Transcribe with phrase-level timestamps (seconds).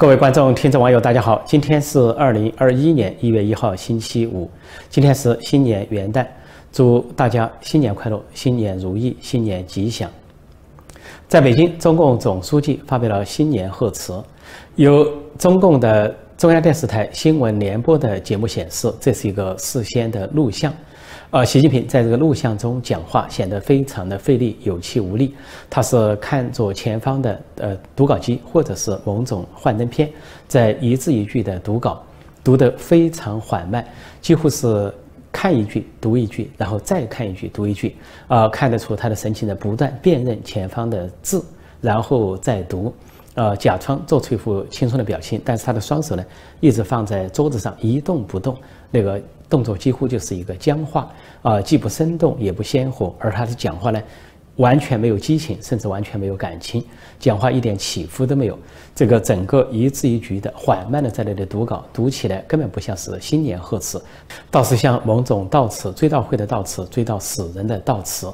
[0.00, 1.42] 各位观众、听众、网友，大家好！
[1.44, 4.50] 今天是二零二一年一月一号，星期五。
[4.88, 6.26] 今天是新年元旦，
[6.72, 10.10] 祝大家新年快乐，新年如意，新年吉祥。
[11.28, 14.18] 在北京，中共总书记发表了新年贺词。
[14.76, 15.06] 由
[15.38, 20.72] 中共的中央电视台新闻联播的节目显示，这是一个事先的录像。
[21.32, 25.32] 呃，习近平在这个录像中讲话显得非常的费力、有气无力。
[25.70, 30.10] 他是看着前方的呃读稿机或者是某种幻灯片，
[30.48, 32.02] 在一字一句的读稿，
[32.42, 33.86] 读得非常缓慢，
[34.20, 34.92] 几乎是
[35.30, 37.94] 看一句读一句，然后再看一句读一句。
[38.26, 41.44] 啊，看得出他的神情在不断辨认前方的字，
[41.80, 42.92] 然后再读。
[43.40, 46.22] 呃，假装做出一副轻松的表情，但是他的双手呢
[46.60, 48.54] 一直放在桌子上一动不动，
[48.90, 54.02] 那个动作几乎就是一个僵化，啊，既不生动也不鲜活，而他的讲话呢
[54.56, 56.84] 完全没有激情，甚至完全没有感情，
[57.18, 58.58] 讲话一点起伏都没有。
[58.94, 64.04] 这个整个一字一句的缓慢的在那里读稿，读起来根本不像是新年贺词，
[64.50, 68.30] 倒是像某种悼词，追悼会的悼词，追悼死人的悼词。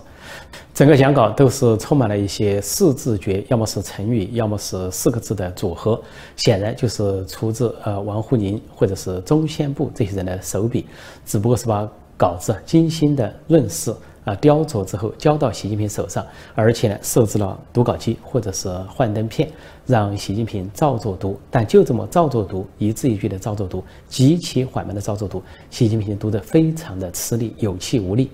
[0.74, 5.98] 整个讲稿都是充满了一些四字诀，要么是成语，要么是四个字的组合，
[6.36, 10.84] 显然就是出自呃王沪宁或者是中宣部这些人的手笔，
[11.24, 13.90] 只不过是把稿子精心的润饰
[14.24, 19.50] 啊雕琢之后交到习近平手上，而且呢设置了读稿机或者是幻灯片，
[19.86, 28.30] 让习近平照着读，但就这么照着读，一字一句的照着读，极其缓慢的照着读，习近平读得非常的吃力，有气无力。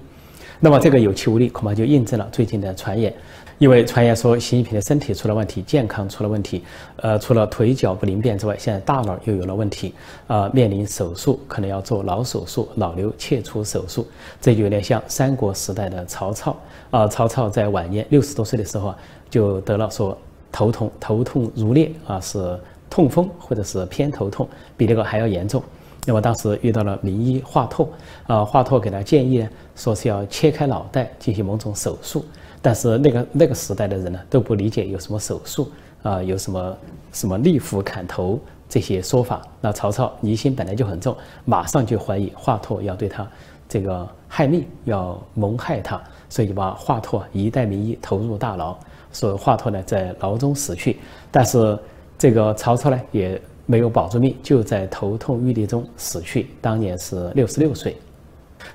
[0.64, 3.12] 那么这个有气无力，恐怕就印证了最近的传言，
[3.58, 6.62] 因为传言说习近平的身体出了问题，健康出了问题，
[6.98, 9.92] 呃，除了腿脚不灵便之外，现在大脑又有了问题，
[10.28, 14.06] 啊，面临手术，可能要做脑手术，脑瘤切除手术，
[14.41, 16.56] 这就有点像三国时代的曹操
[16.92, 18.97] 啊，曹操在晚年六十多岁的时候啊，
[19.28, 20.16] 就得了说
[20.52, 22.56] 头痛，头痛如裂啊，是
[22.88, 25.60] 痛风或者是偏头痛，比那个还要严重。
[26.05, 27.87] 那么当时遇到了名医华佗，
[28.26, 32.25] 啊，华佗给他建议呢，说是要切开脑袋进行某种手术，
[32.60, 35.71] 但是那个那个时代的人呢都不理解有什么手术
[36.03, 36.76] 啊，有什么
[37.12, 38.37] 什么立斧砍头
[38.69, 39.43] 这些说法。
[39.60, 43.25] 那曹操疑心本来就很重，马上就怀疑华佗要对他
[43.69, 48.76] 这个害命，要谋害他，所以就把华佗一代名医投入大牢，
[49.12, 50.99] 说华佗呢在牢中死去。
[51.31, 51.78] 但是
[52.19, 53.41] 这个曹操呢也。
[53.72, 57.97] 没有保住命，就在头痛欲裂中死去，当年是六十六岁。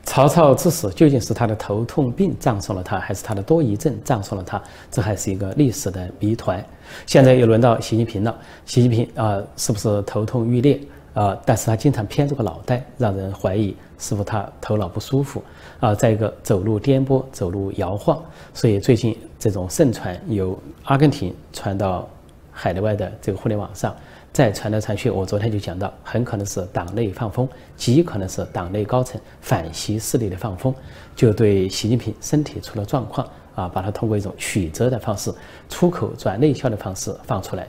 [0.04, 4.60] 曹操之死究竟是他的头痛病葬送了他，还是他的多疑症葬送了他？
[4.90, 6.66] 这还是一个历史的谜团。
[7.06, 10.82] 现在又轮到习近平了，习近平啊，是不是头痛欲裂
[11.14, 11.38] 啊？
[11.46, 15.44] 但是他经常偏着个脑袋，让人怀疑是否他头脑不舒服
[15.80, 15.94] 啊？
[15.94, 18.20] 再一个，走路颠簸，走路摇晃，
[18.52, 22.10] 所以最近这种盛传由阿根廷传到
[22.52, 23.96] 海内外的这个互联网上。
[24.38, 30.72] 再传来传去，我昨天就讲到，很可能是党内放风，极可能是党内高层反习势力的放风，
[31.16, 35.34] 就对习近平身体出了状况啊，把他通过一种曲折的方式，
[35.70, 37.68] 出口转内销的方式放出来。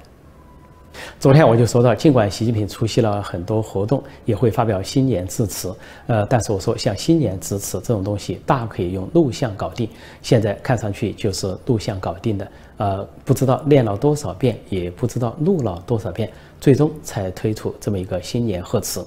[1.18, 5.74] 昨天我就说到，尽管习近平出席了很多活动，也会发表新年致辞，
[6.06, 9.88] 呃，但是我说像新年致辞这种东西，大可以用录像搞定。
[10.22, 19.06] 现在看上去就是录像搞定的，呃，不知道练了多少遍，也不知道录了多少遍，最终才推出这么一个新年贺词。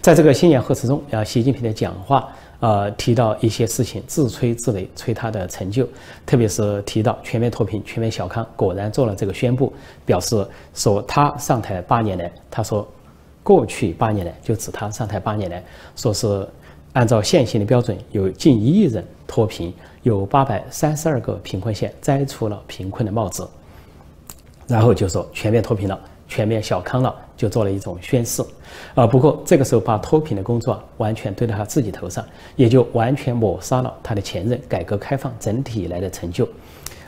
[0.00, 2.28] 在这个新年贺词中，啊，习近平的讲话。
[2.60, 5.86] 呃，提到一些事情，自吹自擂，吹他的成就，
[6.26, 9.72] 特别是提到全面脱贫、全面小康，果然做了这个宣布，
[10.04, 12.86] 表示说他上台八年来，他说
[13.44, 15.62] 过去八年来，就指他上台八年来，
[15.94, 16.44] 说是
[16.94, 23.48] 按照现行的标准，有近一亿人脱贫，有八百三十二个贫困县摘除了贫困的帽子，
[24.66, 25.96] 然后就说全面脱贫了。
[26.28, 28.42] 全面小康了，就做了一种宣誓，
[28.94, 32.24] 啊，不过这个时候把脱贫的工作完全堆到他自己头上，
[32.54, 36.46] 也就完全抹杀了他的前任改革开放整体以来的成就，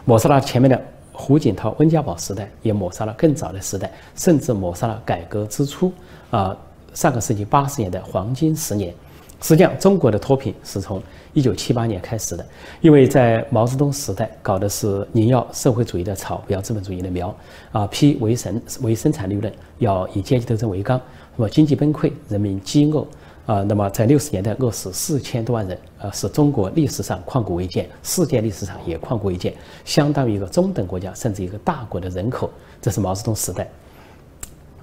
[0.06, 0.82] 抹杀了前面的
[1.12, 5.92] 胡锦涛、温家宝时代，也抹杀了更早的时代，甚至抹杀了改革之初
[6.30, 6.56] 啊
[6.94, 8.94] 上个世纪八十年代黄金十年。
[9.42, 11.02] 实际上，中国的脱贫是从
[11.32, 12.46] 一九七八年开始的，
[12.82, 17.34] 因为在毛泽东时代搞的是宁要社会主义的草，不要资本主义的苗，
[17.72, 21.00] 啊，批为生为生产力论，要以阶级斗争为纲，
[21.36, 23.00] 那么经济崩溃，人民饥饿，
[23.46, 29.54] 啊，那么在六十年代饿死四千多万人，啊，是中国历史上旷古未见，世界历史上也旷古未见，
[29.86, 32.50] 相当于一个中等国家甚至一个大国的人口，
[32.82, 33.66] 这是毛泽东时代。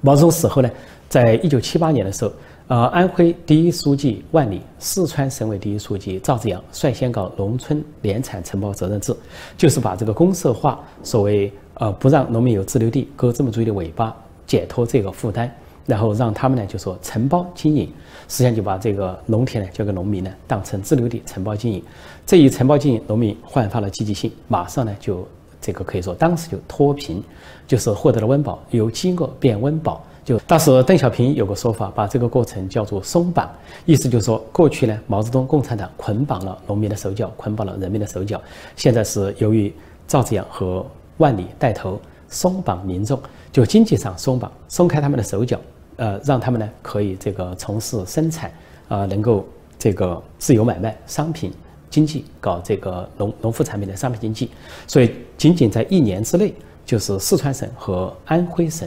[0.02, 0.70] 毛泽东死后呢，
[1.08, 2.32] 在一九七八年的时候。
[2.68, 9.16] 呃，安徽第一书记万里，四川省委第一书记赵紫阳率先搞农村联产承包责任制，
[9.56, 14.14] 就是把这个公社化，所谓呃不让农民有自留地，割资本主义的尾巴，
[14.46, 15.50] 解脱这个负担，
[15.86, 17.86] 然后让他们呢就说承包经营，
[18.28, 21.82] 实际上就把这个农田呢交给农民呢当成自留地承包经营。
[22.26, 25.26] 这一承包经营，农民焕发了积极性，马上呢就
[25.62, 27.24] 这个可以说当时就脱贫，
[27.66, 30.06] 就是获得了温饱，由饥饿变温饱。
[30.28, 33.50] 就当时邓小平有个说法，把这个过程叫做松绑，
[33.86, 38.42] 意思就是说，过去呢，毛泽东共产党捆绑了农民的手脚，捆绑了人民的手脚，
[38.76, 39.74] 现在是由于
[40.06, 40.86] 赵紫阳和
[41.16, 41.98] 万里带头
[42.28, 43.18] 松绑民众，
[43.54, 45.58] 就经济上松绑，松开他们的手脚，
[45.96, 48.52] 呃，让他们呢可以这个从事生产，
[48.90, 49.48] 啊，能够
[49.80, 51.54] 这个自由买卖商品
[51.90, 54.52] 经济，搞这个农农副产品的商品经济，
[54.88, 56.54] 所以仅仅在一年之内，
[56.86, 58.86] 就是四川省和安徽省。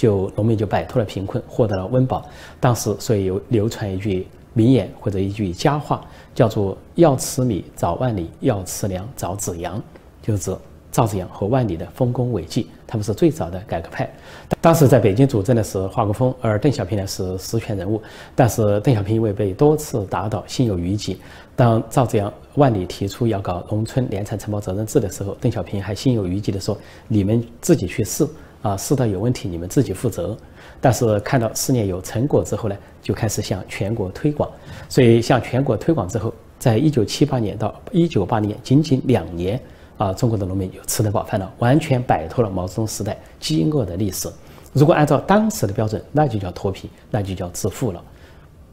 [0.00, 2.24] 就农民就摆脱了贫困，获得了温饱。
[2.58, 6.02] 当时所以有流传一句名言或者一句佳话，
[6.34, 9.78] 叫做“要吃米找万里，要吃粮找子阳”，
[10.22, 10.56] 就是指
[10.90, 12.66] 赵子阳和万里的丰功伟绩。
[12.86, 14.10] 他们是最早的改革派。
[14.58, 18.00] 当时在北京主政的是华国锋，而邓小平呢是实权人物。
[18.34, 21.18] 但是邓小平因为被多次打倒，心有余悸。
[21.54, 26.74] 当赵子阳、万里提出要搞农村联产承包责任制的时候，邓小平还心有余悸地说
[27.06, 28.26] ：“你们自己去试。”
[28.62, 30.36] 啊，试到有问题，你们自己负责。
[30.80, 34.50] 但是看到试验有成果之后呢，就开始向全国推广。
[34.88, 39.60] 所以向全国推广之后，在一九七八年到一九八零年，仅仅两年，
[39.98, 44.28] 啊，中国的农民就吃得饱饭了，完全摆脱了毛泽东时代饥饿的历史。
[44.72, 48.02] 如果按照当时的标准，那就叫脱贫，那就叫致富了。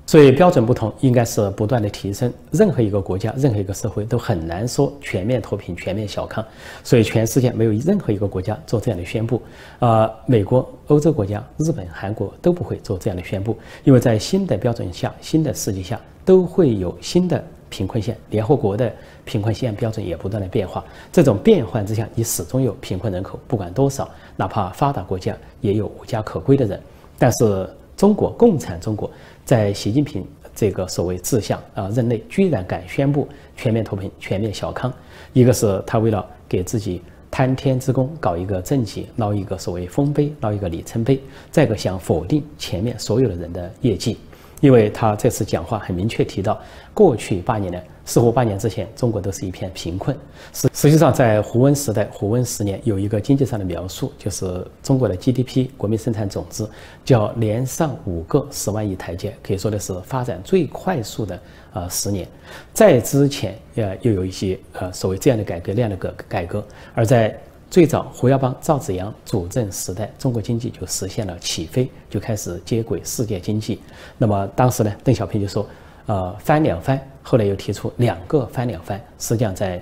[0.07, 2.31] 所以标准不同，应该是不断的提升。
[2.51, 6.44] 任何一个国家，任何一个社会都很难说全面脱贫、全面小康。
[6.81, 9.42] 所以全世界没有任何一个国家做这样的宣布。
[9.80, 18.18] 啊，美国、欧洲国家、日本、韩国都不会做这样的宣布，因为在新的标准下、新的世界下，都会有新的贫困线。
[18.30, 18.89] 联合国的
[19.25, 20.86] 贫困线标准也不断的变化。
[21.12, 26.81] 这种变换之下，你始终有贫困人口，不管多少，哪怕发达国家也有无家可归的人。
[27.19, 29.12] 但是中国共产中国。
[29.47, 34.91] 在习近平这个所谓志向啊任内，居然敢宣布全面脱贫、全面小康，
[35.31, 37.01] 一个是他为了给自己
[37.31, 41.15] 贪天之功，搞一个政绩，捞一个所谓丰碑，捞一个里程碑；
[41.49, 44.17] 再一个想否定前面所有的人的业绩。
[44.59, 46.59] 因为他这次讲话很明确提到，
[46.94, 50.18] 过去八年呢，似乎八年之前中国都是一片贫困。
[50.51, 56.68] 实实际上，在胡温时代、胡温十年有一个经济上的描述，就是中国的 GDP 国民生产总值
[57.06, 61.39] 叫连上五个十万亿台阶，可以说的是发展最快速的
[61.74, 62.27] 呃十年。
[62.74, 66.65] 在之前呃又有一些呃所谓这样的改革那样的改改革，
[66.95, 67.38] 而在。
[67.69, 73.81] 最早胡耀邦、赵紫阳主政时代，中国经济就实现了起飞，就开始接轨世界经济。
[74.18, 75.68] 那么当时呢，邓小平就说
[76.07, 78.97] ：“呃，翻两番。”后来又提出两个翻两番。
[79.19, 79.81] 实际上，在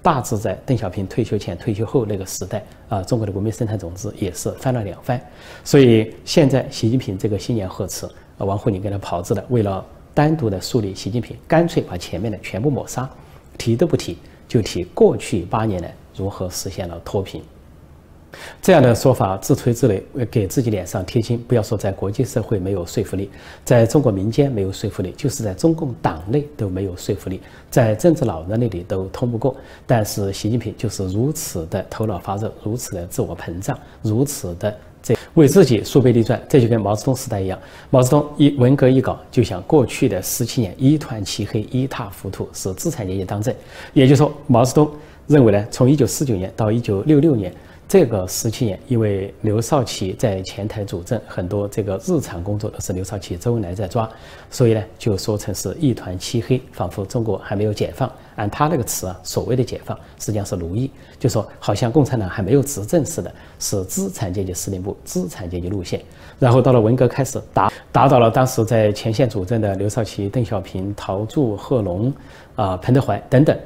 [0.00, 5.20] 大致在邓小平退休前、退休后那个时代，啊，中国的国民生产总值也是翻了两番。
[5.62, 8.06] 所以现在习近平这个新年贺词，
[8.38, 9.84] 啊，王沪宁跟他炮制的，为了
[10.14, 13.06] 单独的树立习近平，干脆把前面的全部抹杀，
[13.58, 14.16] 提都不提，
[14.48, 15.94] 就提过去八年来。
[16.16, 17.42] 如何实现了脱贫？
[18.60, 21.42] 这样的说法自吹自擂，给自己脸上贴金。
[21.48, 23.30] 不要说在国际社会没有说服力，
[23.64, 27.40] 在中国民间没有说服力，就是在中共党内都没有说服力，
[27.70, 29.56] 在政治老人那里都通不过。
[29.86, 36.40] 但是习近平就是如此的头脑发热，如此的自我膨胀，如此的这为自己树碑立传。
[36.48, 43.54] 这就跟毛泽东时代一样，毛泽东一文革一搞，就像过去的十七年一团漆黑，一塌糊涂，是资产阶级当政。
[43.94, 44.90] 也就是说，毛泽东。
[45.28, 47.52] 认为呢，从一九四九年到一九六六年
[47.88, 54.10] 这个十七年，因为刘少奇在前台主政，很多这个日常工作都是刘少奇、周恩来在抓，
[54.50, 58.10] 所以呢，就说成是一团漆黑，仿佛中国还没有解放。
[58.34, 60.90] 按他那个词啊，所谓的解放，实际上是奴役，
[61.20, 66.02] 就说好像共产党还没有执政似的，是资产阶级司令部、资产阶级路线。
[66.40, 72.12] 然后到了文革开始打打倒了当时在前线主政的刘少奇、邓小平、陶铸、贺龙
[72.56, 73.56] 啊、彭德怀等等。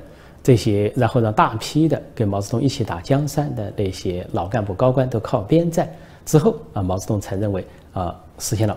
[0.42, 5.88] 这些，然后让大批的跟毛泽东一起打江山的那些老干部高官都靠边站
[6.25, 8.76] 之后啊，毛泽东才认为啊，实现了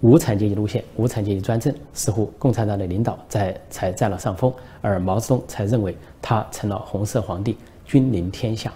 [0.00, 7.56] 无产阶级路线、无产阶级专政，似乎共产党的领导在才占了上风，而毛泽东才认为他成了红色皇帝，
[7.86, 8.72] 君临天下。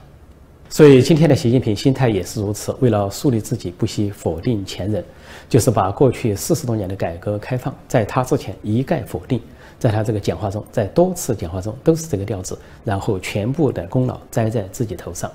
[0.69, 5.05] 所以今天的习近平心态也是如此，为了树立自己，不惜否定前人，
[5.49, 9.41] 就是把过去四十多年的改革开放在他之前一概否定。
[9.79, 15.31] 在他这个讲话中，在多次讲话中都是这个调子，然后全部的功劳栽在自己头上。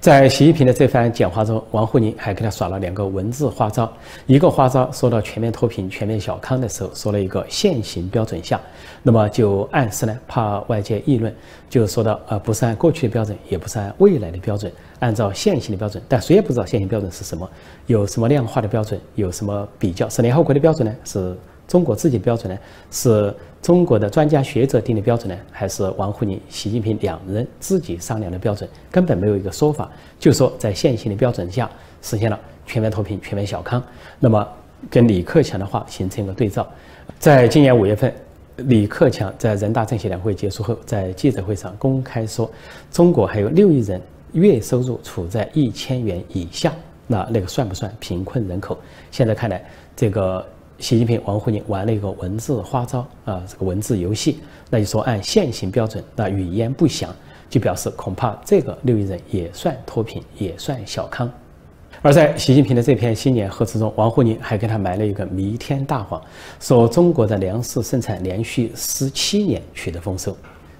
[0.00, 3.90] 在习近平的这番讲话中，王沪宁还给他耍了两个文字花招。
[4.26, 8.60] 一个花招说到全面脱贫、全面小康的时候，说了一个现行标准下，
[9.02, 11.34] 那么就暗示呢，怕外界议论，
[11.70, 16.02] 就说到呃，不是按过去的标准，也不是按未来的标准，按照现行的标准。
[16.06, 17.48] 但谁也不知道现行标准是什么，
[17.86, 20.06] 有什么量化的标准，有什么比较？
[20.10, 20.94] 是联合国的标准呢？
[21.04, 21.34] 是？
[21.66, 22.58] 中国自己的标准呢，
[22.90, 28.68] 是中国的专家学者定的标准呢，还是王沪宁、习近平两人自己商量的标准？
[28.90, 31.68] 根本没有一个说法，就说在现行的标准下
[32.02, 33.82] 实现了全面脱贫、全面小康。
[34.20, 34.46] 那么
[34.90, 36.68] 跟李克强的话形成一个对照。
[37.18, 38.12] 在今年五月份，
[38.56, 42.50] 李克强在人大政协两会结束后，在记者会上公开说，
[42.92, 43.98] 中国还有六亿人
[44.32, 46.72] 月收入处在一千元以下，
[47.06, 48.78] 那那个算不算贫困人口？
[49.10, 49.64] 现在看来，
[49.96, 50.46] 这个。
[50.78, 57.14] 习近平、王沪宁玩了一个文字花招啊，这个文字游戏，那就说按现行标准，那语焉不详，
[57.48, 61.30] 就表示恐怕这个六亿人也算脱贫，也算小康。
[62.02, 66.20] 而在习近平的这篇新年贺词中，王沪宁还给他埋了一个弥天大谎，
[66.60, 70.36] 说中国的粮食生产连续十七年取得丰收，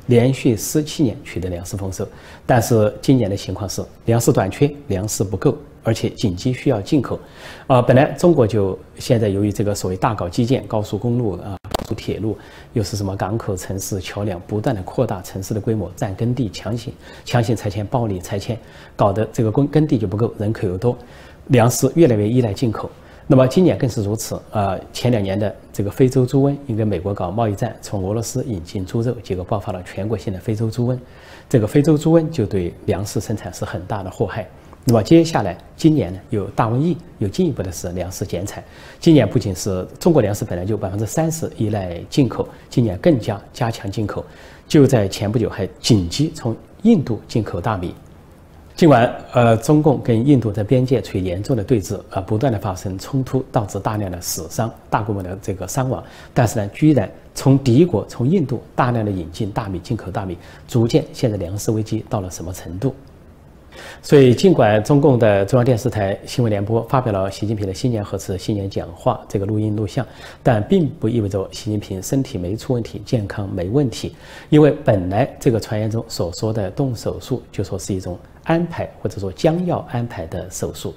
[0.07, 2.07] 连续十七年取得粮食丰收，
[2.45, 5.57] 但是今年的情况是粮食短缺，粮食不够。
[5.85, 7.21] 而且紧急需要进口，
[7.67, 12.37] 啊，本来中国就现在由于这个所谓大搞基建，高速公路啊、高速铁路，
[12.73, 16.93] 又是什么港口、城市、桥梁，不断的扩大城市的规模，占耕地，强行
[17.25, 18.59] 强行拆迁、暴力拆迁，
[18.97, 20.97] 搞得这个耕耕地就不够，人口又多，
[21.49, 22.91] 粮食越来越依赖进口。
[23.27, 30.99] 那么今年更是如此，啊，前两年的这个非洲猪瘟，因为美国搞贸易战，从俄罗斯引进猪肉，结果爆发了全国性的非洲猪瘟，
[31.49, 34.47] 这个非洲猪瘟就对粮食生产是很大的祸害。
[34.87, 38.63] 那么接下来，今年呢有大瘟疫，有进一步的是粮食减产。
[39.01, 44.23] 今年不仅是中国粮食本来就百分之三十依赖进口，今年更加加强进口。
[44.69, 47.95] 就在前不久还紧急从印度进口大米。
[48.77, 60.37] 尽管呃中共跟印度在边界处于严重的对峙，啊不断的发生冲突，导致大量的死伤、大规模的这个伤亡，但是呢，居然从敌国从印度大量的引进大米、进口大米，
[60.69, 62.95] 逐渐现在粮食危机到了什么程度？
[64.03, 70.07] 所以，尽管中共的中央电视台新闻联播发表了习近平的新年贺词、新年讲话这个录音录像，
[70.43, 74.15] 但并不意味着习近平身体没出问题、健康没问题。
[74.51, 80.95] 因为本来这个传言中所说的动手术，就说是一种安排或者说将要安排的手术。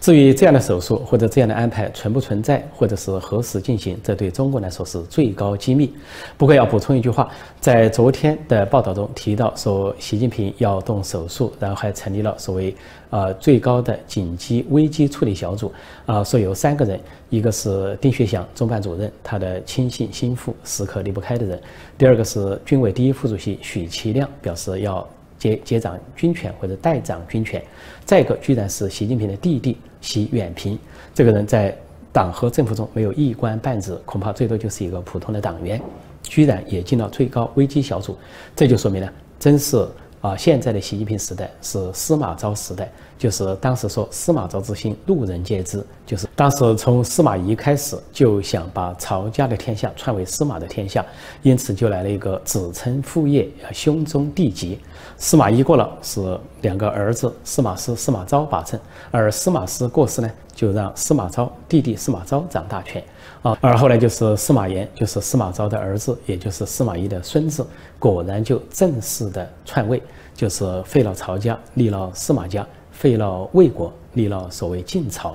[0.00, 5.92] 至于这样的手术或者这样的安排存不存在，或者是何时进行，这对中国来说是最高机密。
[6.36, 7.28] 不过要补充一句话，
[7.60, 12.74] 在昨天的报道中提到说，习近平要动手术，然后还成立了所谓
[13.10, 15.72] 呃最高的紧急危机处理小组，
[16.06, 21.58] 啊，说有三个人，一个是丁薛祥中办主任，他的亲信心腹，时刻离不开的人；
[21.98, 25.06] 第二个是军委第一副主席许其亮，表示要。
[25.46, 27.62] 接接掌军权或者代掌军权，
[28.04, 30.78] 再一个居然是习近平的弟弟习远平，
[31.14, 31.76] 这个人在
[32.12, 35.80] 党和政府中没有一官半职，恐怕最多就是一个普通的党员，
[36.22, 38.16] 居然也进了最高危机小组，
[38.54, 39.86] 这就说明了，真是。
[40.22, 51.04] 啊，现在的习近平时代是司马昭时代，就是当时说司马昭之心，路人皆知，就是当时从司马懿开始就想把曹家的天下篡为司马的天下，
[51.42, 54.80] 因此就来了一个子承父业，啊兄终弟及。
[55.18, 58.78] 司马懿过了，是两个儿子司马师、司马昭把政，
[59.10, 63.02] 而司马师过世呢，就让司马昭弟弟司马昭掌大权。
[63.42, 67.66] 啊，而后来就是司马炎，就是司马昭的儿子，也就是司马懿的孙子，
[67.98, 70.02] 果然就正式的篡位，
[70.34, 75.34] 就是废了曹家，立了司马家，废了魏国，立了所谓晋朝。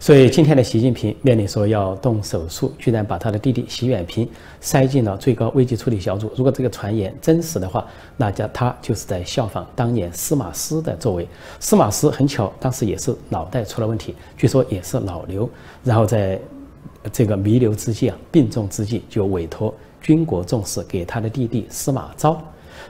[0.00, 4.28] 所以今天的习近平面临说要动手术，居然把他的弟弟习远平
[4.60, 6.30] 塞进了最高危机处理小组。
[6.36, 11.26] 如果这个传言真实的话，那叫他就是在效仿当年司马师的作为。
[11.60, 15.48] 司马师很巧，当时也是脑袋出了问题，据说也是脑瘤，
[15.82, 16.38] 然后在。
[17.12, 22.38] 这个弥留之际啊，病重之际，就委托军国重视给他的弟弟司马昭。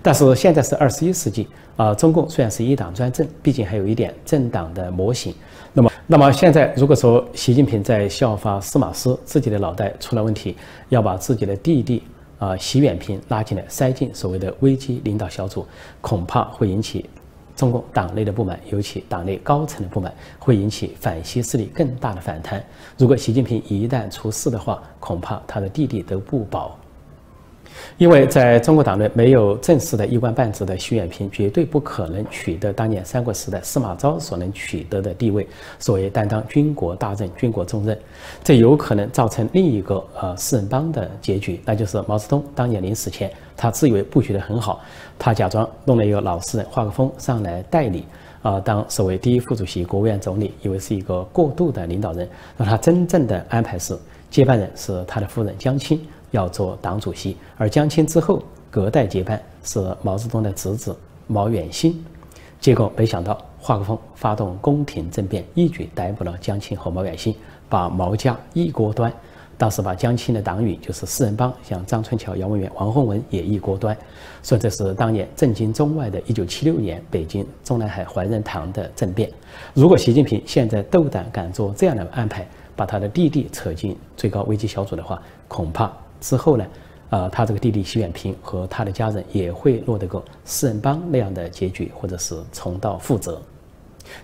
[0.03, 5.33] 但是现在是二十一世纪啊，中共虽然是一党专政，毕竟还有一点政党的模型。
[5.73, 10.57] 那么，那么现在如果说习近平在效法司马师，自己的脑袋出了问题，
[10.89, 12.03] 要把自己的弟弟
[12.39, 15.67] 啊习远平拉进来，塞进所谓的危机领导小组，
[16.01, 17.05] 恐怕会引起。
[17.55, 22.65] 中共党内的不满，尤其党内高层的不满，会引起反西势力更大的反弹。
[22.97, 26.79] 如果习近平一旦出事的话，恐怕他的弟弟都不保。
[27.97, 35.47] 因为在中国党内没有正式的一官半职的徐远平，绝对不可能取得当年三国时代司马昭所能取得的地位，
[35.79, 37.99] 所谓担当军国大任、军国重任，
[38.45, 44.81] 这有可能造成另一个呃四人帮的结局，那就是毛泽东当年临死前，他自以为布局得很好，
[45.19, 48.05] 他假装弄了一个老实人华国锋上来代理
[48.43, 53.99] 啊，当所谓第一副主席、国务院总理，以为是一个过渡的领导人，那他真正的安排是
[54.31, 56.01] 接班人是他的夫人江青。
[56.31, 62.05] 要做党主席，而江青之后隔代接班是毛泽东的侄子毛远新，
[62.61, 67.35] 结果没想到华国锋发动宫廷政变，一举逮捕了江青和毛远新，
[67.69, 69.13] 把毛家一锅端。
[69.57, 73.97] 当时把江青的党羽就是四人帮，像张春桥、姚文元、王洪文也一锅端，
[74.41, 79.29] 说这是当年震惊中外的1976年北京中南海怀仁堂的政变。
[79.75, 85.91] 如果习近平现在斗胆敢做这样的安排，把他的弟弟扯进最高危机小组的话，恐怕。
[86.21, 86.67] 之后呢，
[87.11, 93.41] 啊，他这个弟弟习远平和他的家人也会落得个四人帮那样的结局，或者是重蹈覆辙，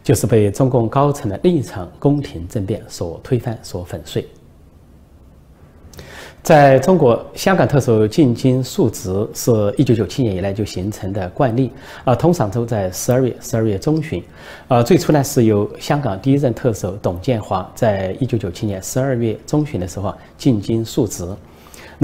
[0.03, 4.27] 就是被中共高层的另一场宫廷政变所推翻、所粉碎。
[6.43, 11.73] 在中国，香港特首进京述职是一九九七年以来就形成的惯例，
[12.05, 14.23] 啊，通常都在十二月、十二月中旬，
[14.69, 21.27] 啊，最初呢是由香港第一任特首董建华在一九九七年十二月中旬的时候啊进京述职。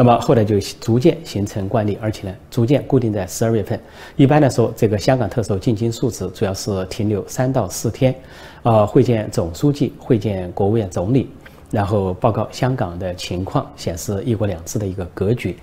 [0.01, 3.79] 那么后来就逐渐形成惯例，而且呢，逐渐固定在十二月份。
[4.17, 8.15] 一般来说，这个香港特首进京述职主要是停留三到四天，
[8.63, 11.29] 啊，会见总书记，会见国务院总理，
[11.71, 15.55] 然后报告香港的情况，显示一国两制的一个格局。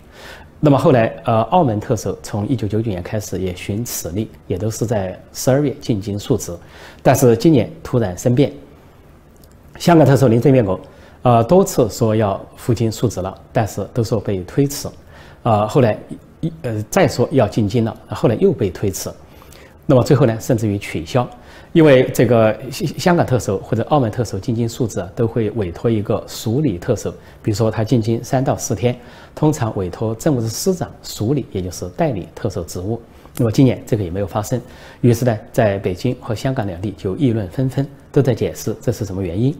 [0.59, 6.55] 那么后来，呃，澳门特首从一九九九年开始也循此例，也都是在十二月进京述职。
[7.01, 8.53] 但是今年突然生变，
[9.79, 10.79] 香港特首林郑月娥。
[11.27, 14.87] 呃，多次说要赴京述职了，但是都说被推迟。
[15.43, 15.99] 啊，后来
[16.39, 19.11] 一呃再说要进京了，后来又被推迟。
[19.85, 21.27] 那么最后呢，甚至于取消，
[21.73, 27.11] 因为这个香港特首或者澳门特首进京述职都会委托一个署理特首，
[27.43, 28.97] 比如说他进京三到四天，
[29.35, 33.01] 通常委托政务司司长署理，也就是代理特首职务。
[33.39, 34.59] 那么今年这个也没有发生，
[35.01, 39.55] 于是呢，在北京和香港两地就议论纷纷，都在解释这是什么原因。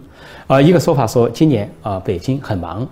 [0.47, 2.87] 啊，一个说法说今年啊，北京很忙，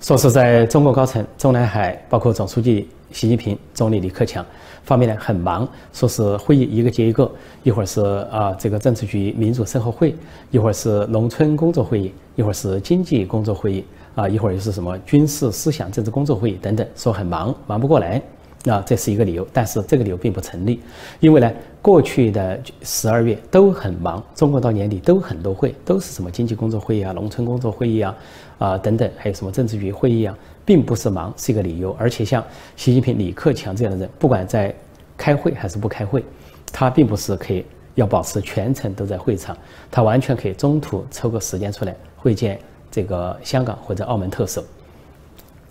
[0.00, 4.46] 说是在中国高层、中南海，包括总书记习近平、总理李克强
[4.84, 7.28] 方面呢很忙，说是会议一个接一个，
[7.64, 10.14] 一会儿是啊这个政治局民主生活会，
[10.52, 18.22] 一会儿是农村工作会议，一会儿是经济工作会议，啊一会儿又是什么军事思想政治工作会议等等，说很忙，忙不过来。
[18.66, 20.80] 那这是一个理由，但是这个理由并不成立，
[21.20, 28.16] 因为呢，过去的十二月都很忙，中国到年底都很多会，都是什么经济工作会议啊、农村工作会议啊、
[28.58, 31.94] 啊等等，还有什么政治局会议啊，并不是忙，是一个理由。
[31.98, 32.42] 而且像
[32.74, 34.74] 习近平、李克强这样的人，不管在
[35.14, 36.24] 开会还是不开会，
[36.72, 39.54] 他并不是可以要保持全程都在会场，
[39.90, 42.58] 他完全可以中途抽个时间出来会见
[42.90, 44.64] 这个香港或者澳门特首。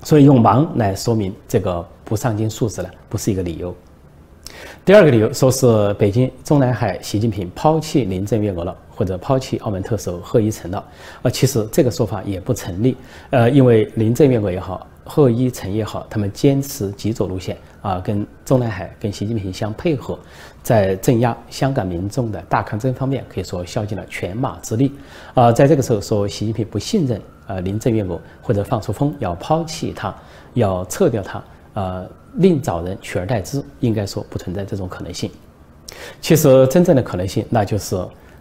[0.03, 3.73] 所以用忙来说明这个不上京素质呢，不是一个理由。
[4.85, 10.83] 第二个理由说是北京中南海，习近平抛弃林郑月娥了，或者抛弃澳门特首贺一诚了。
[11.21, 12.95] 呃，其实这个说法也不成立。
[13.29, 20.19] 呃，因为林郑月娥也好，贺一诚也好，他们坚持极左路线啊，跟中南海、跟习近平相配合，
[20.63, 24.91] 在镇压香港民众的大抗争方面，可以说效尽了全马之力。
[25.35, 27.21] 啊，在这个时候说习近平不信任。
[27.45, 30.15] 呃，林郑月娥或者放出风要抛弃他，
[30.53, 35.29] 要撤掉他，呃，另找人取而代之，应该说不存在这种可能性。
[36.21, 37.97] 其实真正的可能性，那就是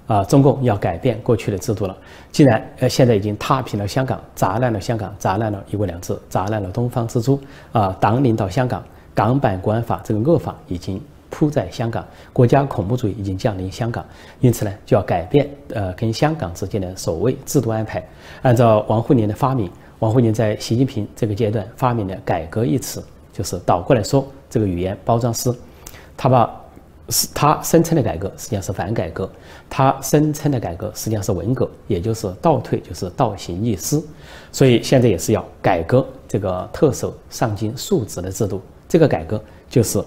[0.06, 1.96] 啊，中共要改变过去的制度了。
[2.30, 7.40] 既然呃现在已经踏平了香港，砸烂了香港，砸烂了一国两制，砸烂了东方之珠
[7.72, 11.02] 啊，党领导香港，港版国安法这个恶法已经。
[11.32, 14.04] 铺在香港，国家恐怖主义已经降临香港，
[14.40, 18.06] 因此呢，就要改变呃跟香港之间的所谓制度安排。
[18.42, 25.50] 按照王沪宁的发明，王沪宁在习近平这个阶段发明的“改革”一词，就是倒过来说这个语言包装师，
[26.18, 26.62] 他把
[27.08, 29.28] 是他声称的改革实际上是反改革，
[29.70, 33.98] 他声称的改革实际上是文革，也就是倒退，就是倒行逆施。
[34.52, 39.98] 所以现在也是要改革这个特首上京述职的制度，这个改革就是。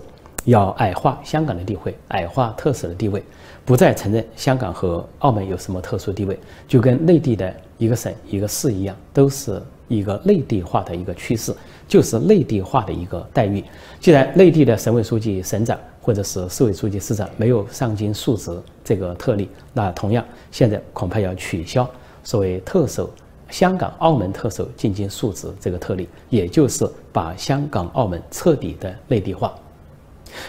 [0.46, 3.22] 要矮化香港的地位，矮化特首的地位，
[3.66, 11.54] 不再承认香港和澳门有什么特殊地位，就跟内地的一个省一个市一样，都是一个内地化的一个趋势，
[11.88, 13.64] 就是内地化的一个待遇。
[14.00, 21.90] 既然内地的省委书记、省长或者是市委书记、市长没有上京述职这个特例，那同样现在恐怕要取消
[22.24, 23.10] 所谓特首
[23.50, 29.52] 香港、澳门特首进京述职这个特例，也就是把香港、澳门彻底的内地化。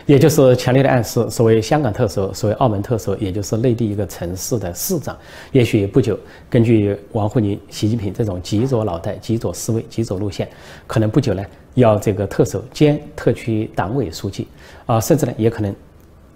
[0.06, 5.16] 也就是强烈的暗示，所谓香港特首，所谓澳门特首，也就是内地一个城市的市长。
[5.52, 6.18] 也许不久，
[6.48, 10.48] 根据王沪宁、习近平这种极左脑袋、极左思维、极左路线，
[10.86, 11.44] 可能不久呢，
[11.74, 14.46] 要这个特首兼特区党委书记，
[14.86, 15.74] 啊，甚至呢，也可能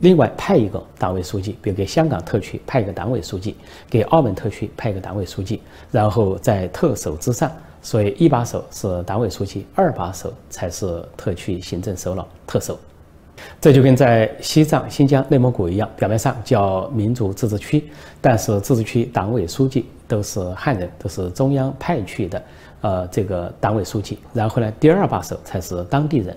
[0.00, 3.54] 另外派一个党委书记，比如给香港特区派一个党委书记，
[3.88, 5.60] 给澳门特区派一个党委书记，
[5.90, 7.50] 然后在特首之上，
[7.82, 12.78] 所以一把手是党委书记，二把手才是特区行政首脑、特首。
[13.60, 22.42] 这就跟在西藏、新疆、内蒙古一样，表面上叫民族自治区，但是自治区党委书记都是汉人，都是中央派去的，
[22.80, 24.18] 呃，这个党委书记。
[24.32, 26.36] 然后呢，第二把手才是当地人，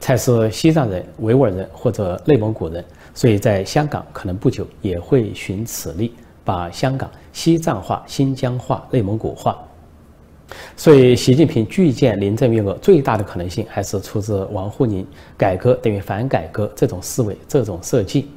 [0.00, 2.84] 才是西藏人、维吾尔人或者内蒙古人。
[3.14, 9.58] 所以在香港，可能不久也会寻此例，把香港西藏化、新疆化、内蒙古化。
[10.76, 15.06] 所以，习近平拒见林郑月娥最大的可能性还是出自王沪宁
[15.36, 18.28] “改革等于反改革”这种思维、这种设计。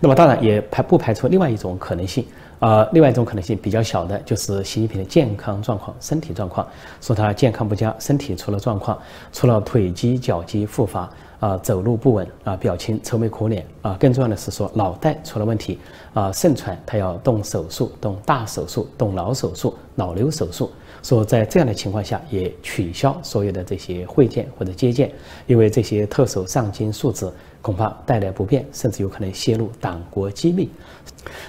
[0.00, 2.24] 那么，当然也排不排除另外一种可能性。
[2.60, 6.66] 啊，另外一种可能性比较小的，就是习近平的健康状况、身体状况，
[6.98, 8.98] 说他健康不佳，身体出了状况，
[9.34, 11.10] 除了腿肌、脚肌复发，
[11.44, 15.78] 啊，走路不稳，啊，表情愁眉苦脸，啊，更重要的是说脑袋出了问题，
[16.14, 20.70] 啊，肾传他要动手术，动大手术，动脑手术、脑瘤手术。
[21.02, 25.12] 说在这样的情况下，也取消所有的这些会见或者接见，
[25.46, 27.30] 因为这些特首上京述职，
[27.60, 30.70] 恐怕带来不便，甚至有可能泄露党国机密，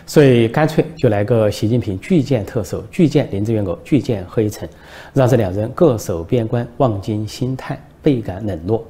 [0.05, 4.67] 所以干脆就来个习近平拒见特首，拒见林郑月娥，拒见贺一诚，
[5.13, 8.85] 让这两人各守边关，望京兴叹，倍感冷落。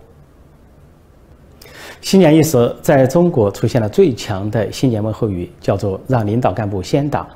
[2.02, 7.28] 新年伊始，在中国出现了最强的新年问候语，叫做“让领导干部先打”。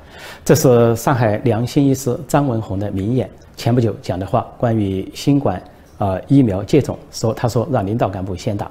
[0.44, 3.28] 这是上海良心医师张文宏的名言。
[3.56, 5.60] 前不久讲的话，关于新冠
[5.98, 8.70] 啊疫苗接种，说他说让领导干部先打，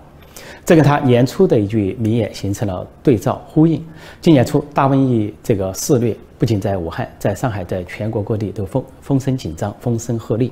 [0.66, 3.84] 这跟他年初的一句名言形成了对照呼应。
[4.22, 10.50] 今年初大瘟疫这个肆虐，不仅在武汉，在上海，在全国各地都风风声紧张，风声鹤唳。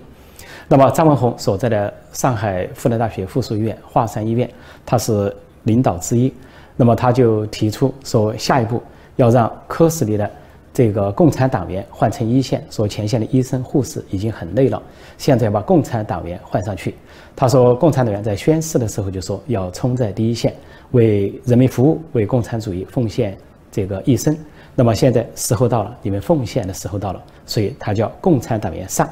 [0.67, 4.49] 那么张文宏所在的上海复旦大学附属医院华山医院，
[4.85, 6.33] 他是领导之一，
[6.75, 8.81] 那么他就提出说，下一步
[9.15, 10.29] 要让科室里的
[10.73, 14.81] 这个共产党员换成一线，说前线的医生护士已经很累了，
[15.17, 16.93] 现在要把共产党员换上去。
[17.35, 20.53] 他说，共产党员在宣誓的时候就说要冲在第一线，
[20.91, 23.37] 为人民服务，为共产主义奉献
[23.71, 24.37] 这个一生。
[24.75, 29.09] 那么现在时候到了，你们奉献的时候到了，所以他叫共产党员上。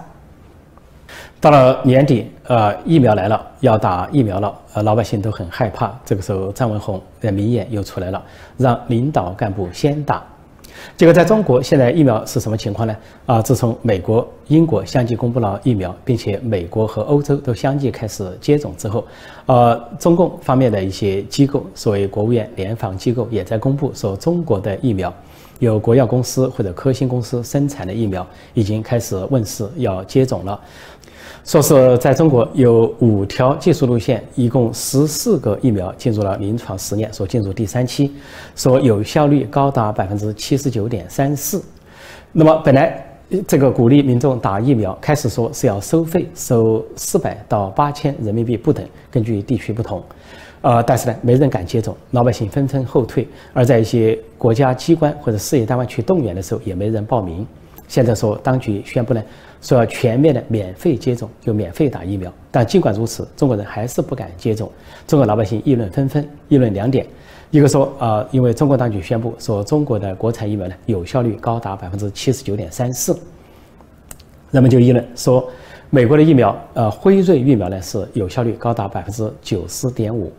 [1.46, 5.96] 到了年底，呃，疫苗来了，要打疫苗了，呃，老百姓都很害怕。
[6.04, 8.20] 这个时候，张文宏的名言又出来了，
[8.58, 10.24] 让领导干部先打。
[10.98, 12.98] 结果，在中国现在疫苗是什么情况呢？
[13.28, 19.06] 啊，自从美国、英国相继公布了疫苗，并且美国和欧洲都相继开始接种之后，
[19.46, 25.14] 呃，中共方面的一些机构，所谓国务院联防机构也在公布说，中国的疫苗
[25.60, 30.60] 有国药公司或者科兴公司生产的疫苗已经开始问世，要接种了。
[31.46, 38.12] 说是在中国有五条技术路线，一共十四个疫苗进入了临床实验，说进入第三期，
[38.56, 41.62] 说有效率高达百分之七十九点三四。
[42.32, 43.06] 那么本来
[43.48, 50.04] 这个鼓励民众打疫苗，开始说是要收费，收四百到八千人民币不等，根据地区不同。
[50.62, 53.28] 呃，但是呢，没人敢接种，老百姓纷纷后退。
[53.54, 57.46] 而在一些国家机关或者事业单位去动员的时候，也没人报名。
[57.88, 59.24] 现在说当局宣布呢。
[59.62, 62.32] 说要全面的免费接种，就免费打疫苗。
[62.52, 64.72] 但尽管如此，中国人还是不敢接种。
[65.08, 67.04] 中国老百姓议论纷纷，议论两点：
[67.50, 73.18] 一个说啊，因为中国当局宣布说中国的国产疫苗呢有效率高达百分之七十九点三四，
[74.52, 75.50] 人们就议论说
[75.90, 80.32] 美国的疫苗，呃，辉瑞疫苗呢是有效率高达百分之九十点五，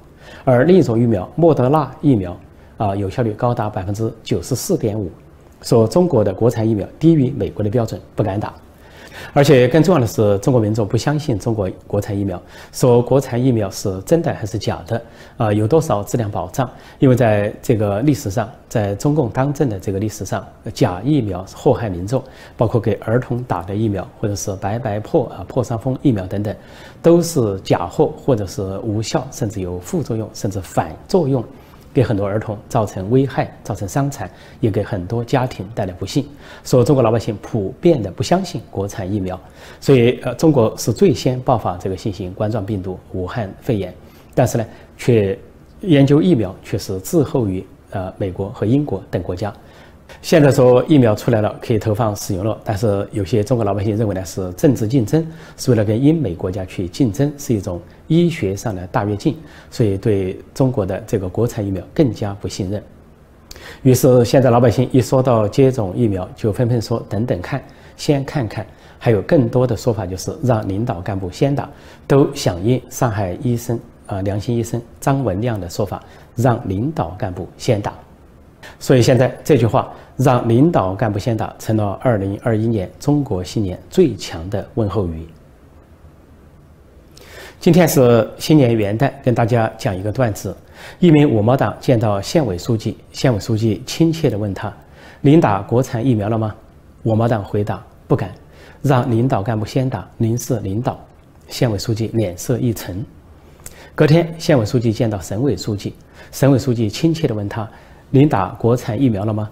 [0.44, 2.38] 而另一种疫苗莫德纳疫苗
[2.76, 5.10] 啊有效率高达百分之九十四点五，
[5.62, 8.52] 说中国的国产疫苗低于美国的标准，不敢打。
[9.32, 12.40] 而且更重要的是，中国民众不相信中国国产疫苗，
[12.70, 15.02] 说国产疫苗是真的还是假的？
[15.38, 16.70] 啊，有多少质量保障？
[16.98, 22.22] 因为在这个历史上，在中共当政的这个历史上，假疫苗祸害民众，
[22.58, 26.54] 包括给儿童打的疫苗，或者是白白破啊破伤风疫苗等等，
[27.02, 31.42] 都是假货，或者是无效，甚至有副作用，甚至反作用。
[31.96, 34.30] 给很多儿童造成危害，造成伤残，
[34.60, 36.28] 也给很多家庭带来不幸。
[36.62, 39.40] 所以中国老百姓普遍的不相信国产疫苗，
[39.80, 43.94] 所以呃，中国是最先爆发这个新型冠状病毒武汉肺炎，
[44.34, 44.66] 但是呢，
[44.98, 45.38] 却
[45.80, 49.50] 研究疫苗却是滞后于呃美国和英国等国家。
[50.22, 55.24] 现在说疫苗出来了，可以投放使用了，但是有些中国老百姓认为呢是政治竞争，
[55.56, 59.36] 是为了跟英美国家去竞争，是一种医学上的大跃进，
[59.70, 62.82] 所以对中国的这个国产疫苗更加不信任。
[63.82, 67.62] 于是现在老百姓一说到接种疫苗，就纷纷说等等看，
[67.96, 68.66] 先看看。
[68.98, 71.68] 还有更多的说法就是让领导干部先打，
[72.06, 76.02] 都响应上海医生啊良心医生张文亮的说法，
[76.34, 77.92] 让领导干部先打。
[78.78, 85.26] 所以现在这句话“让领导干部先打”成了2021年中国新年最强的问候语。
[87.58, 90.54] 今天是新年元旦，跟大家讲一个段子：
[90.98, 94.72] 一名五毛党见到县委书记，县委书记亲切地问他
[95.20, 96.54] ：“您打国产疫苗了吗？”
[97.04, 98.30] 五毛党回答：“不敢。”
[98.82, 101.00] 让领导干部先打，您是领导。
[101.48, 103.04] 县委书记脸色一沉。
[103.94, 105.94] 隔天，县委书记见到省委书记，
[106.30, 107.68] 省委书记亲切地问他。
[108.08, 109.50] 您打国产疫苗了吗？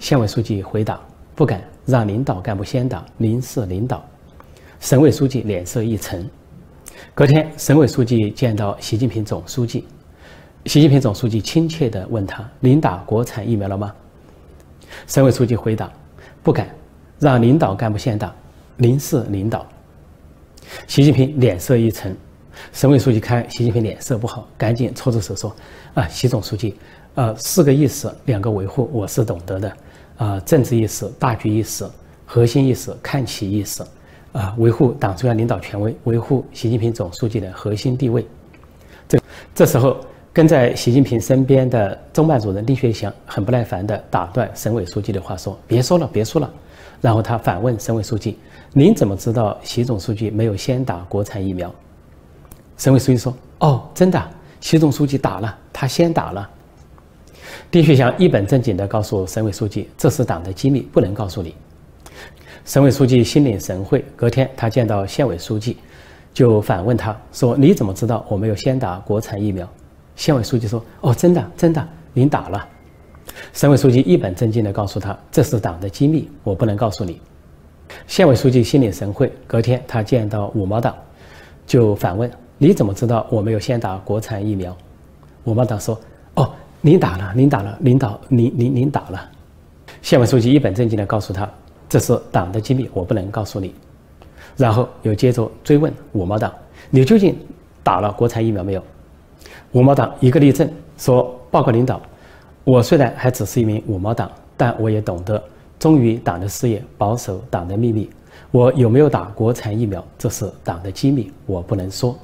[0.00, 1.00] 县委书记回答
[1.36, 4.04] ：“不敢让领导干部先打，您是领导。”
[4.80, 6.28] 省委书记脸色一沉。
[7.14, 9.86] 隔天，省委书记见到习近平总书记，
[10.64, 13.94] 习近平总书记亲切地问他：“您打国产疫苗了吗？”
[15.06, 15.88] 省委书记回答
[16.42, 16.68] ：“不敢
[17.20, 18.34] 让领导干部先打，
[18.76, 19.64] 您是领导。”
[20.88, 22.16] 习近平脸色一沉。
[22.72, 25.54] 省委书记看习近平脸色不好，赶紧搓着手说
[25.94, 26.74] ：“啊，习总书记。”
[27.16, 29.72] 呃，四个意识，两个维护，我是懂得的。
[30.18, 31.86] 啊，政治意识、大局意识、
[32.26, 33.82] 核心意识、看齐意识，
[34.32, 38.26] 啊，维护党中央领导权威，维护习近平总书记的核心地位。
[39.08, 39.18] 这
[39.54, 39.96] 这时候，
[40.30, 46.50] 跟在习近平身边的中办主任丁薛祥很不耐烦地打断省委书记的话，说：“别说了，别说了。”
[47.00, 48.38] 然后他反问省委书记
[48.74, 51.74] ：“您怎么知道习总书记没有先打国产疫苗？”
[52.76, 54.22] 省委书记说：“哦，真的，
[54.60, 56.50] 习总书记打了，他先打了。”
[57.70, 61.54] 丁薛祥一本正经地告诉省委书记：“这是党的机密，不能告诉你。”
[62.64, 64.04] 省委书记心领神会。
[64.14, 65.76] 隔天，他见到县委书记，
[66.32, 69.68] 就反问他说：“你怎么知道我没有先打国产疫苗？”
[70.14, 72.66] 县委书记说：“哦，真的，真的，您打了。”
[73.52, 77.20] 省委书记一本正经地告诉他：“这是党的机密，我不能告诉你。”
[78.06, 79.30] 县委书记心领神会。
[79.46, 80.96] 隔天，他见到五毛党，
[81.66, 84.74] 就反问：“你怎么知道我没有先打国产疫苗？”
[85.44, 86.00] 五毛党说：“。”
[86.86, 89.28] 您打了，您打了，领导，您您您打了。
[90.02, 91.50] 县委书记一本正经地告诉他
[91.90, 93.74] ：“这是党的机密，我不能告诉你。”
[94.56, 96.54] 然后又接着追问五毛党
[96.88, 97.36] ：“你究竟
[97.82, 98.82] 打了国产疫苗没有？”
[99.74, 102.00] 五毛党一个立正说：“报告领导，
[102.62, 105.42] 我虽然还只是一名五毛党，但我也懂得
[105.80, 108.08] 忠于党的事业，保守党的秘密。
[108.52, 112.16] 我有没有打国产疫苗，这是党的机密，我不能说。”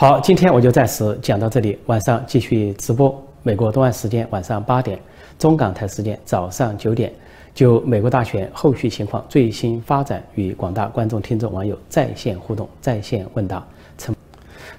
[0.00, 1.78] 好，今天我就暂时讲到这里。
[1.84, 4.98] 晚上继续直播，美国东岸时间晚上八点，
[5.38, 7.12] 中港台时间早上九点，
[7.52, 13.62] 就美国大选后续情况最新发展与广大观众、听众、网友在线互动、在线问答。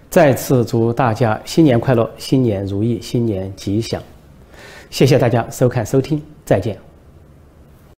[0.10, 4.02] 再次祝大家新年快乐，新年如意，新年吉祥！
[4.90, 6.91] 谢谢大家收看收听，再见。